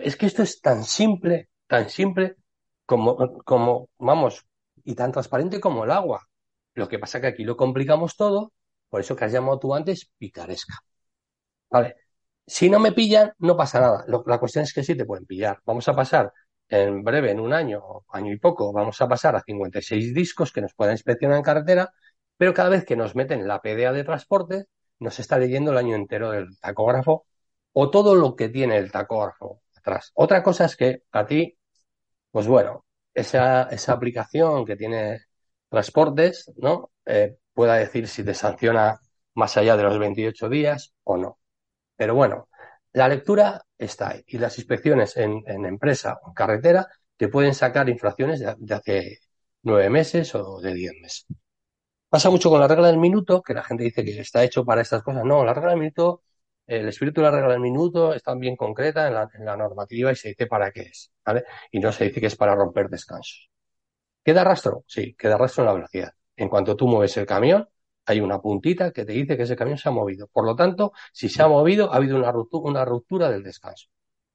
[0.03, 2.37] Es que esto es tan simple, tan simple
[2.85, 4.45] como, como, vamos,
[4.85, 6.29] y tan transparente como el agua.
[6.75, 8.53] Lo que pasa que aquí lo complicamos todo,
[8.89, 10.75] por eso que has llamado tú antes picaresca.
[11.71, 12.02] Vale.
[12.47, 14.05] Si no me pillan, no pasa nada.
[14.27, 15.61] La cuestión es que sí te pueden pillar.
[15.65, 16.33] Vamos a pasar
[16.69, 20.61] en breve, en un año, año y poco, vamos a pasar a 56 discos que
[20.63, 21.93] nos puedan inspeccionar en carretera,
[22.37, 24.65] pero cada vez que nos meten la PDA de transporte,
[24.99, 27.27] nos está leyendo el año entero del tacógrafo
[27.73, 30.13] o todo lo que tiene el tacógrafo atrás.
[30.15, 31.59] Otra cosa es que a ti,
[32.31, 35.21] pues bueno, esa, esa aplicación que tiene
[35.69, 36.93] transportes, ¿no?
[37.07, 39.01] Eh, pueda decir si te sanciona
[39.35, 41.39] más allá de los 28 días o no.
[41.97, 42.49] Pero bueno,
[42.93, 47.55] la lectura está ahí y las inspecciones en, en empresa o en carretera te pueden
[47.55, 49.19] sacar infracciones de, hace
[49.63, 51.27] nueve meses o de diez meses.
[52.09, 54.83] Pasa mucho con la regla del minuto, que la gente dice que está hecho para
[54.83, 55.25] estas cosas.
[55.25, 56.23] No, la regla del minuto,
[56.67, 60.13] el espíritu de la regla del minuto está bien concreta en la, en la normativa
[60.13, 61.45] y se dice para qué es, ¿vale?
[61.71, 63.51] Y no se dice que es para romper descansos.
[64.25, 64.85] ¿Queda rastro?
[64.87, 66.13] Sí, queda rastro en la velocidad.
[66.37, 67.69] En cuanto tú mueves el camión,
[68.07, 70.29] hay una puntita que te dice que ese camión se ha movido.
[70.29, 73.89] Por lo tanto, si se ha movido, ha habido una ruptura, una ruptura del descanso.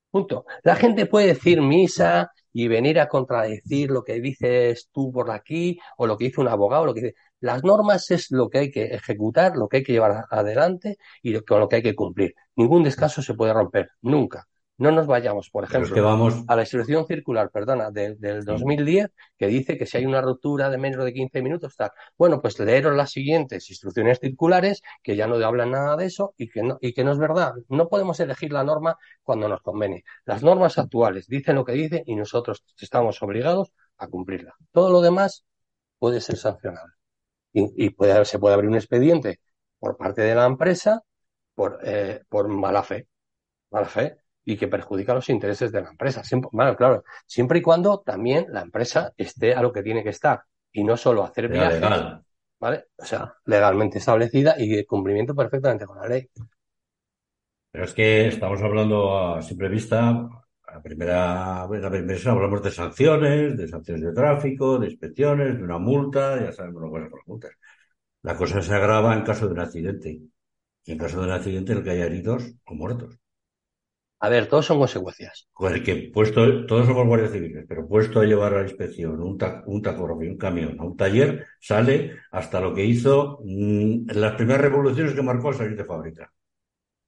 [0.10, 0.46] Punto.
[0.64, 5.80] La gente puede decir misa y venir a contradecir lo que dices tú por aquí
[5.98, 7.16] o lo que dice un abogado, lo que dice.
[7.40, 11.40] Las normas es lo que hay que ejecutar, lo que hay que llevar adelante y
[11.42, 12.34] con lo que hay que cumplir.
[12.56, 14.48] Ningún descanso se puede romper, nunca.
[14.80, 16.44] No nos vayamos, por ejemplo, es que vamos...
[16.48, 20.70] a la instrucción circular, perdona, de, del 2010, que dice que si hay una ruptura
[20.70, 21.90] de menos de 15 minutos, tal.
[22.16, 26.50] Bueno, pues leeros las siguientes instrucciones circulares, que ya no hablan nada de eso y
[26.50, 27.56] que, no, y que no es verdad.
[27.70, 30.04] No podemos elegir la norma cuando nos conviene.
[30.26, 34.54] Las normas actuales dicen lo que dicen y nosotros estamos obligados a cumplirla.
[34.72, 35.44] Todo lo demás
[35.98, 36.90] puede ser sancionado.
[37.52, 39.40] Y, y puede, se puede abrir un expediente
[39.80, 41.02] por parte de la empresa
[41.56, 43.08] por, eh, por mala fe.
[43.72, 46.24] Mala fe y que perjudica los intereses de la empresa.
[46.24, 50.12] Siempre, bueno, claro, siempre y cuando también la empresa esté a lo que tiene que
[50.12, 52.24] estar y no solo hacer viajes, legal.
[52.58, 52.86] ¿vale?
[52.96, 56.30] O sea, legalmente establecida y de cumplimiento perfectamente con la ley.
[57.72, 63.58] Pero es que estamos hablando a simple vista, a primera, la primera hablamos de sanciones,
[63.58, 67.28] de sanciones de tráfico, de inspecciones, de una multa, ya sabemos lo que son las
[67.28, 67.52] multas.
[68.22, 70.22] La cosa se agrava en caso de un accidente.
[70.86, 73.20] Y en caso de un accidente, el que haya heridos o muertos.
[74.20, 75.48] A ver, todos son consecuencias.
[75.54, 79.38] Pues que puesto, todos somos guardias civiles, pero puesto a llevar a la inspección un,
[79.38, 84.08] ta, un tacógrafo y un camión a un taller, sale hasta lo que hizo mmm,
[84.08, 86.34] las primeras revoluciones que marcó al salir de fábrica.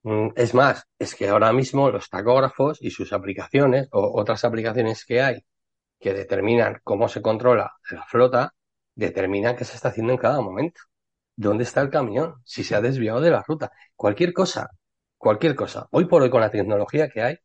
[0.03, 5.03] Mm, es más, es que ahora mismo los tacógrafos y sus aplicaciones, o otras aplicaciones
[5.03, 5.45] que hay,
[5.99, 8.53] que determinan cómo se controla la flota,
[8.95, 10.81] determinan qué se está haciendo en cada momento.
[11.35, 12.35] ¿Dónde está el camión?
[12.45, 13.71] Si se ha desviado de la ruta.
[13.95, 14.69] Cualquier cosa
[15.19, 15.87] cualquier cosa.
[15.91, 17.37] Hoy por hoy con la tecnología que hay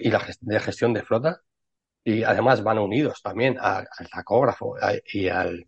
[0.00, 1.40] y la de gestión de flota,
[2.04, 5.66] y además van unidos también al tacógrafo y al,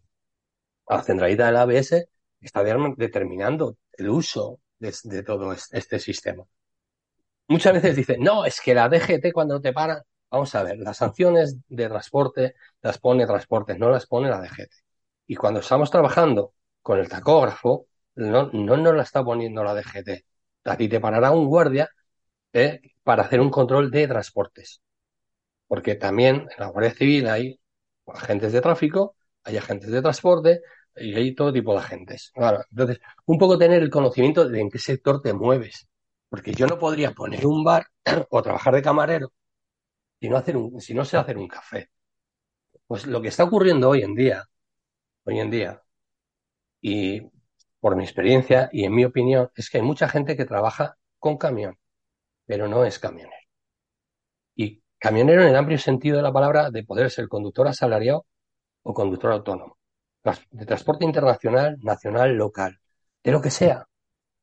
[0.88, 2.08] a la centralita del ABS,
[2.40, 6.44] está determinando el uso de, todo este sistema.
[7.48, 10.98] Muchas veces dicen, no, es que la DGT cuando te paran, vamos a ver, las
[10.98, 14.72] sanciones de transporte las pone transporte, no las pone la DGT.
[15.28, 20.24] Y cuando estamos trabajando con el tacógrafo, no, no nos la está poniendo la DGT.
[20.66, 21.88] A ti te parará un guardia
[22.52, 24.82] eh, para hacer un control de transportes.
[25.68, 27.60] Porque también en la Guardia Civil hay
[28.06, 30.62] agentes de tráfico, hay agentes de transporte
[30.96, 32.32] y hay todo tipo de agentes.
[32.70, 35.88] entonces, un poco tener el conocimiento de en qué sector te mueves.
[36.28, 37.86] Porque yo no podría poner un bar
[38.30, 39.32] o trabajar de camarero
[40.20, 41.90] si no, hacer un, si no sé hacer un café.
[42.86, 44.44] Pues lo que está ocurriendo hoy en día,
[45.24, 45.82] hoy en día,
[46.80, 47.20] y
[47.86, 51.36] por mi experiencia y en mi opinión, es que hay mucha gente que trabaja con
[51.38, 51.78] camión,
[52.44, 53.46] pero no es camionero.
[54.56, 58.26] Y camionero en el amplio sentido de la palabra de poder ser conductor asalariado
[58.82, 59.78] o conductor autónomo.
[60.50, 62.76] De transporte internacional, nacional, local.
[63.22, 63.86] De lo que sea.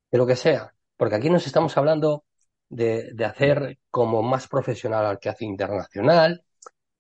[0.09, 0.73] De lo que sea.
[0.95, 2.23] Porque aquí nos estamos hablando
[2.69, 6.45] de, hacer como más profesional al que hace internacional,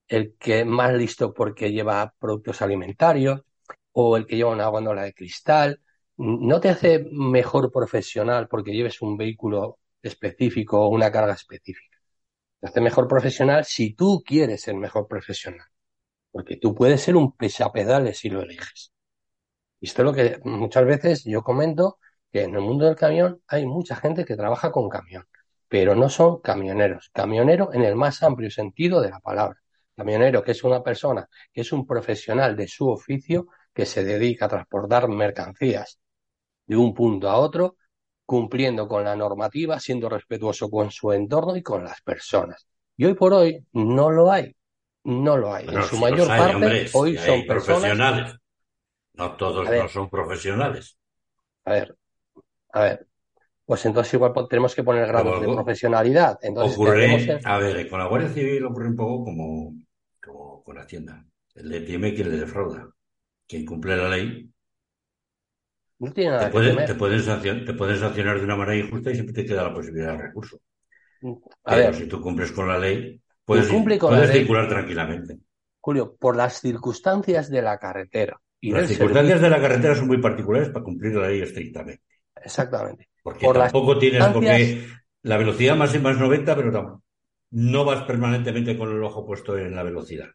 [0.09, 3.43] el que más listo porque lleva productos alimentarios
[3.93, 5.79] o el que lleva una góndola de cristal.
[6.23, 11.97] No te hace mejor profesional porque lleves un vehículo específico o una carga específica.
[12.61, 15.67] Te hace mejor profesional si tú quieres ser mejor profesional.
[16.31, 18.93] Porque tú puedes ser un pesapedales si lo eliges.
[19.81, 21.99] Y esto es lo que muchas veces yo comento
[22.31, 25.27] que en el mundo del camión hay mucha gente que trabaja con camión,
[25.67, 27.09] pero no son camioneros.
[27.13, 29.59] Camionero en el más amplio sentido de la palabra.
[29.93, 34.45] Camionero, que es una persona, que es un profesional de su oficio, que se dedica
[34.45, 35.99] a transportar mercancías
[36.65, 37.77] de un punto a otro,
[38.25, 42.67] cumpliendo con la normativa, siendo respetuoso con su entorno y con las personas.
[42.95, 44.55] Y hoy por hoy no lo hay.
[45.05, 45.67] No lo hay.
[45.67, 48.35] en su mayor parte, hoy son profesionales.
[49.13, 50.97] No todos no son profesionales.
[51.65, 51.95] A ver,
[52.71, 53.07] a ver,
[53.65, 56.37] pues entonces igual tenemos que poner grados de profesionalidad.
[56.41, 59.73] Entonces, ocurre, a ver, con la Guardia Civil ocurre un poco como,
[60.21, 61.25] como con Hacienda.
[61.55, 62.89] El de tiene quien le defrauda.
[63.47, 64.52] Quien cumple la ley.
[66.03, 69.11] No tiene nada te, pueden, te, pueden sancionar, te pueden sancionar de una manera injusta
[69.11, 70.59] y siempre te queda la posibilidad de recurso.
[71.63, 75.37] A ver, si tú cumples con la ley, puedes, puedes circular tranquilamente.
[75.79, 78.37] Julio, por las circunstancias de la carretera.
[78.59, 82.03] Y las circunstancias de la carretera son muy particulares para cumplir la ley estrictamente.
[82.35, 83.09] Exactamente.
[83.21, 84.85] Porque tampoco tienes, porque
[85.21, 87.01] la velocidad más más 90, pero
[87.51, 90.27] no vas permanentemente con el ojo puesto en la velocidad.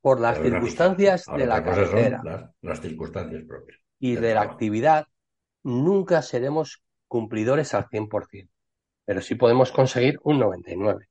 [0.00, 2.52] Por las circunstancias de la carretera.
[2.62, 3.78] las, circunstancias propias.
[3.98, 5.06] Y de la actividad,
[5.62, 8.48] nunca seremos cumplidores al 100%,
[9.04, 11.06] pero sí podemos conseguir un 99%.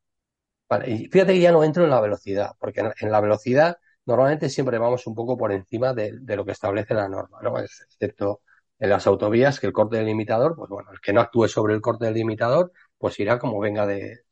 [0.69, 4.49] Vale, y fíjate que ya no entro en la velocidad, porque en, la velocidad normalmente
[4.49, 7.57] siempre vamos un poco por encima de, de, lo que establece la norma, ¿no?
[7.59, 8.41] Excepto
[8.79, 11.73] en las autovías que el corte del limitador, pues bueno, el que no actúe sobre
[11.73, 14.23] el corte del limitador, pues irá como venga de,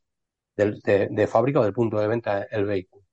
[0.55, 3.04] de, fábrica o del punto de venta el vehículo.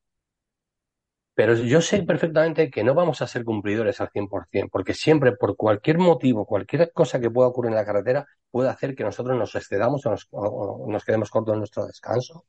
[1.34, 5.56] Pero yo sé perfectamente que no vamos a ser cumplidores al 100%, porque siempre, por
[5.56, 9.54] cualquier motivo, cualquier cosa que pueda ocurrir en la carretera, puede hacer que nosotros nos
[9.54, 10.28] excedamos o nos,
[10.88, 12.44] nos quedemos cortos en nuestro descanso,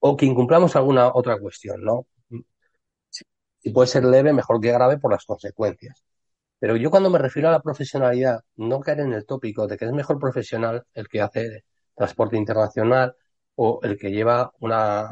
[0.00, 2.06] o que incumplamos alguna otra cuestión, ¿no?
[3.58, 6.02] Si puede ser leve, mejor que grave por las consecuencias.
[6.58, 9.86] Pero yo cuando me refiero a la profesionalidad, no caer en el tópico de que
[9.86, 13.16] es mejor profesional el que hace transporte internacional
[13.56, 15.10] o el que lleva una,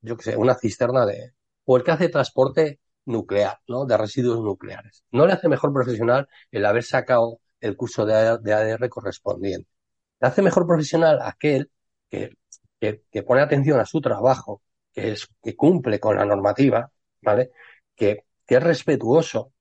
[0.00, 1.32] yo que sé, una cisterna de,
[1.72, 3.86] o el que hace transporte nuclear, ¿no?
[3.86, 5.04] De residuos nucleares.
[5.10, 9.70] No le hace mejor profesional el haber sacado el curso de, ADR correspondiente.
[10.20, 11.70] Le hace mejor profesional aquel
[12.10, 12.36] que,
[12.78, 14.60] que, pone atención a su trabajo,
[14.92, 16.92] que es, que cumple con la normativa,
[17.22, 17.52] ¿vale?
[17.96, 19.54] Que, que es respetuoso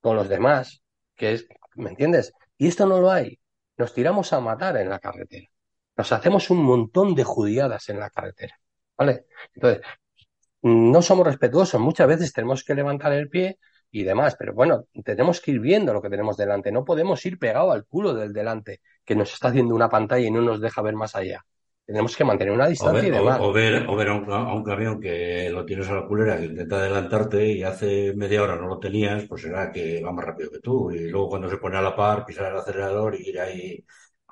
[0.00, 0.82] con los demás,
[1.16, 2.32] que es, ¿me entiendes?
[2.56, 3.38] Y esto no lo hay.
[3.76, 5.48] Nos tiramos a matar en la carretera.
[5.98, 8.58] Nos hacemos un montón de judiadas en la carretera.
[8.96, 9.26] ¿Vale?
[9.52, 9.82] Entonces,
[10.62, 11.80] no somos respetuosos.
[11.80, 13.58] Muchas veces tenemos que levantar el pie
[13.90, 16.72] y demás, pero bueno, tenemos que ir viendo lo que tenemos delante.
[16.72, 20.30] No podemos ir pegado al culo del delante, que nos está haciendo una pantalla y
[20.30, 21.44] no nos deja ver más allá
[21.88, 23.38] tenemos que mantener una distancia y demás.
[23.40, 24.14] O, ver, o ver a
[24.52, 28.56] un, camión que lo tienes a la culera, que intenta adelantarte y hace media hora
[28.56, 30.90] no lo tenías, pues será que va más rápido que tú.
[30.90, 33.84] Y luego cuando se pone a la par, pisar el acelerador y ir ahí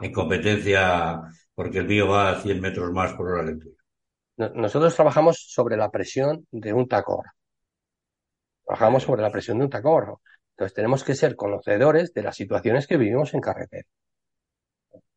[0.02, 1.18] en competencia
[1.54, 3.75] porque el mío va a 100 metros más por hora que.
[4.36, 7.34] Nosotros trabajamos sobre la presión de un tacógrafo.
[8.64, 10.20] Trabajamos sobre la presión de un tacógrafo.
[10.50, 13.86] Entonces tenemos que ser conocedores de las situaciones que vivimos en carretera.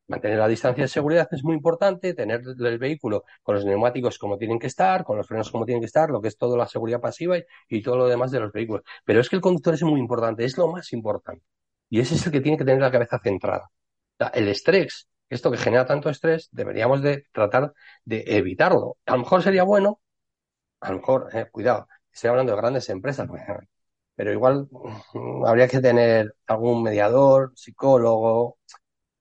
[0.07, 4.37] Mantener la distancia de seguridad es muy importante, tener el vehículo con los neumáticos como
[4.37, 6.67] tienen que estar, con los frenos como tienen que estar, lo que es toda la
[6.67, 8.83] seguridad pasiva y, todo lo demás de los vehículos.
[9.05, 11.43] Pero es que el conductor es muy importante, es lo más importante.
[11.89, 13.65] Y ese es el que tiene que tener la cabeza centrada.
[13.65, 17.73] O sea, el estrés, esto que genera tanto estrés, deberíamos de tratar
[18.05, 18.97] de evitarlo.
[19.05, 20.01] A lo mejor sería bueno,
[20.81, 23.27] a lo mejor, eh, cuidado, estoy hablando de grandes empresas,
[24.15, 24.67] pero igual
[25.13, 28.57] mm, habría que tener algún mediador, psicólogo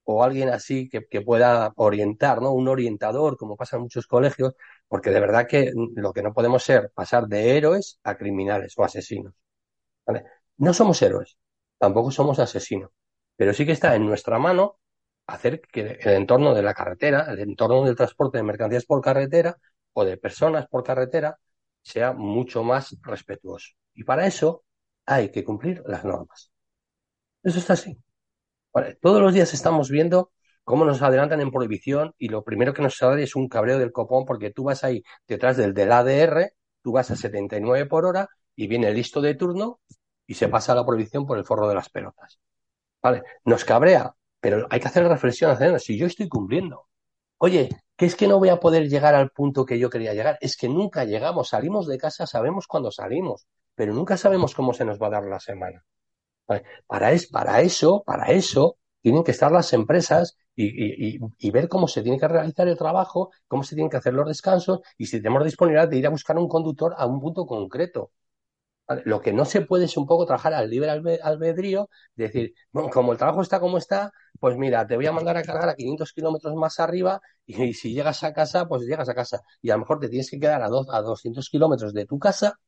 [0.04, 2.52] o alguien así que, que, pueda orientar, ¿no?
[2.52, 4.54] Un orientador, como pasa en muchos colegios,
[4.88, 8.84] porque de verdad que lo que no podemos ser pasar de héroes a criminales o
[8.84, 9.34] asesinos.
[10.56, 11.36] No somos héroes,
[11.78, 12.90] tampoco somos asesinos,
[13.36, 14.78] pero sí que está en nuestra mano
[15.28, 19.56] hacer que el entorno de la carretera, el entorno del transporte de mercancías por carretera
[19.92, 21.38] o de personas por carretera
[21.82, 23.74] sea mucho más respetuoso.
[23.94, 24.64] Y para eso
[25.06, 26.50] hay que cumplir las normas.
[27.42, 27.96] Eso está así.
[29.00, 30.32] Todos los días estamos viendo
[30.64, 33.92] cómo nos adelantan en prohibición y lo primero que nos sale es un cabreo del
[33.92, 36.52] copón porque tú vas ahí detrás del del ADR,
[36.82, 39.80] tú vas a 79 por hora y viene listo de turno
[40.26, 42.38] y se pasa la prohibición por el forro de las pelotas.
[43.02, 46.88] Vale, nos cabrea, pero hay que hacer reflexión, hacer, si yo estoy cumpliendo.
[47.38, 50.38] Oye, que es que no voy a poder llegar al punto que yo quería llegar,
[50.40, 54.84] es que nunca llegamos, salimos de casa, sabemos cuándo salimos, pero nunca sabemos cómo se
[54.84, 55.84] nos va a dar la semana.
[56.86, 60.66] Para, es, para eso, para eso, tienen que estar las empresas y,
[61.16, 64.14] y, y, ver cómo se tiene que realizar el trabajo, cómo se tienen que hacer
[64.14, 67.46] los descansos y si tenemos disponibilidad de ir a buscar un conductor a un punto
[67.46, 68.10] concreto.
[69.04, 73.12] Lo que no se puede es un poco trabajar al libre albedrío, decir, bueno, como
[73.12, 76.12] el trabajo está como está, pues mira, te voy a mandar a cargar a 500
[76.14, 79.40] kilómetros más arriba y, si llegas a casa, pues llegas a casa.
[79.60, 82.18] Y a lo mejor te tienes que quedar a, dos, a 200 kilómetros de tu
[82.18, 82.58] casa,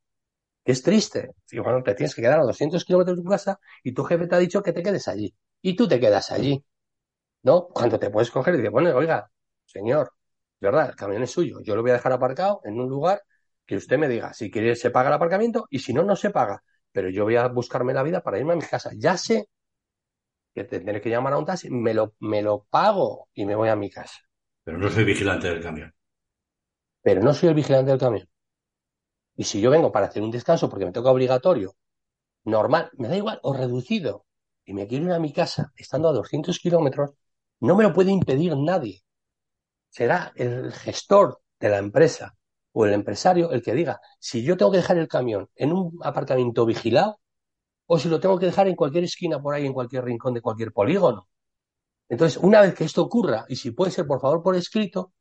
[0.65, 1.31] es triste.
[1.53, 4.37] Bueno, te tienes que quedar a 200 kilómetros de tu casa y tu jefe te
[4.37, 5.35] ha dicho que te quedes allí.
[5.63, 6.65] Y tú te quedas allí.
[7.43, 7.69] ¿No?
[7.69, 9.31] Cuando te puedes coger y decir, bueno, oiga,
[9.67, 10.13] señor,
[10.61, 10.91] ¿verdad?
[10.91, 11.61] El camión es suyo.
[11.63, 13.23] Yo lo voy a dejar aparcado en un lugar
[13.71, 16.31] que usted me diga, si quiere se paga el aparcamiento y si no, no se
[16.31, 16.65] paga.
[16.91, 18.91] Pero yo voy a buscarme la vida para irme a mi casa.
[18.97, 19.49] Ya sé
[20.53, 23.69] que tendré que llamar a un taxi, me lo, me lo pago y me voy
[23.69, 24.19] a mi casa.
[24.65, 25.95] Pero no soy vigilante del camión.
[27.01, 28.29] Pero no soy el vigilante del camión.
[29.37, 31.77] Y si yo vengo para hacer un descanso porque me toca obligatorio,
[32.43, 34.27] normal, me da igual, o reducido,
[34.65, 37.13] y me quiero ir a mi casa estando a 200 kilómetros,
[37.61, 39.05] no me lo puede impedir nadie.
[39.91, 42.35] Será el gestor de la empresa
[42.73, 45.99] o el empresario el que diga si yo tengo que dejar el camión en un
[46.03, 47.21] aparcamiento vigilado
[47.87, 50.41] o si lo tengo que dejar en cualquier esquina por ahí, en cualquier rincón de
[50.41, 51.29] cualquier polígono.
[52.09, 55.13] Entonces, una vez que esto ocurra, y si puede ser por favor por escrito,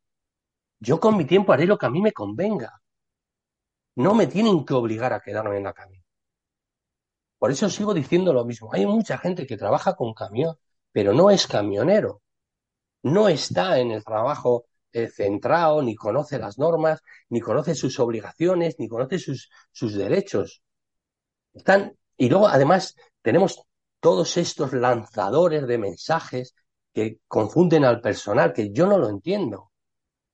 [0.80, 2.82] yo con mi tiempo haré lo que a mí me convenga.
[3.96, 6.04] No me tienen que obligar a quedarme en la camión.
[7.38, 8.70] Por eso sigo diciendo lo mismo.
[8.74, 10.56] Hay mucha gente que trabaja con camión,
[10.92, 12.22] pero no es camionero.
[13.04, 18.76] No está en el trabajo eh, centrado, ni conoce las normas, ni conoce sus obligaciones,
[18.80, 20.62] ni conoce sus, sus derechos.
[21.54, 23.62] Están, y luego, además, tenemos
[24.00, 26.56] todos estos lanzadores de mensajes
[26.94, 29.72] que confunden al personal, que yo no lo entiendo.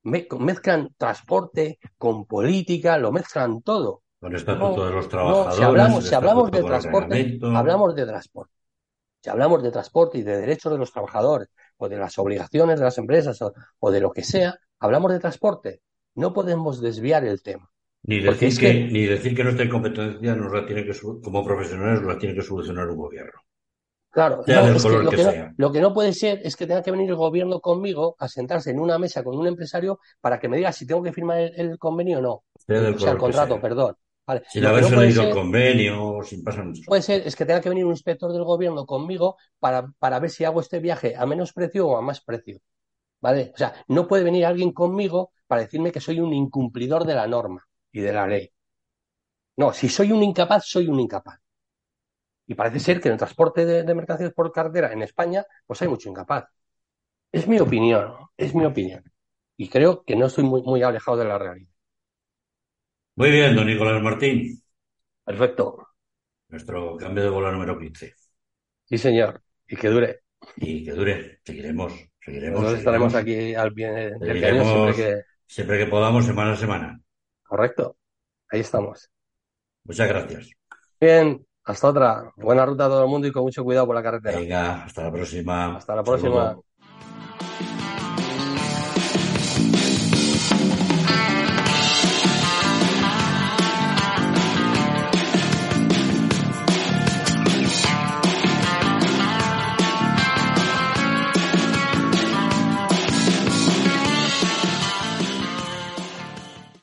[0.03, 4.03] Me, mezclan transporte con política, lo mezclan todo.
[4.20, 5.47] Con el estatuto de los trabajadores.
[5.47, 8.53] No, si hablamos, si hablamos de transporte, hablamos de transporte.
[9.22, 12.86] Si hablamos de transporte y de derechos de los trabajadores, o de las obligaciones de
[12.86, 15.82] las empresas, o, o de lo que sea, hablamos de transporte.
[16.15, 17.69] No podemos desviar el tema.
[18.03, 21.43] Ni decir, es que, que, ni decir que nuestra incompetencia nos la tiene que, como
[21.43, 23.39] profesionales, nos la tiene que solucionar un gobierno.
[24.11, 26.82] Claro, no, es que lo, que, no, lo, que no, puede ser es que tenga
[26.82, 30.47] que venir el gobierno conmigo a sentarse en una mesa con un empresario para que
[30.47, 32.32] me diga si tengo que firmar el, el convenio o no.
[32.32, 33.97] O sea, el contrato, perdón.
[34.28, 34.43] Vale.
[34.49, 36.82] Sin haberse no leído el convenio, sin pasar mucho.
[36.86, 40.32] Puede ser, es que tenga que venir un inspector del gobierno conmigo para, para ver
[40.32, 42.59] si hago este viaje a menos precio o a más precio.
[43.21, 43.51] ¿Vale?
[43.53, 47.28] O sea, no puede venir alguien conmigo para decirme que soy un incumplidor de la
[47.28, 48.51] norma y de la ley.
[49.57, 51.39] No, si soy un incapaz, soy un incapaz.
[52.47, 55.82] Y parece ser que en el transporte de, de, mercancías por carretera en España, pues
[55.82, 56.45] hay mucho incapaz.
[57.32, 59.03] Es mi opinión, es mi opinión.
[59.57, 61.74] Y creo que no estoy muy, muy alejado de la realidad.
[63.18, 64.61] Muy bien, don Nicolás Martín.
[65.24, 65.88] Perfecto.
[66.49, 68.13] Nuestro cambio de bola número 15.
[68.84, 69.41] Sí, señor.
[69.68, 70.20] Y que dure.
[70.57, 71.39] Y que dure.
[71.45, 71.93] Seguiremos.
[72.20, 72.61] Seguiremos.
[72.61, 73.13] Nosotros seguiremos.
[73.13, 75.22] estaremos aquí al bien del siempre que...
[75.47, 76.99] siempre que podamos, semana a semana.
[77.43, 77.95] Correcto.
[78.49, 79.09] Ahí estamos.
[79.86, 80.49] Muchas gracias.
[80.99, 82.34] Bien, hasta otra.
[82.36, 84.38] Buena ruta a todo el mundo y con mucho cuidado por la carretera.
[84.38, 85.78] Venga, hasta la próxima.
[85.78, 86.47] Hasta la próxima.
[86.47, 86.66] Saludo.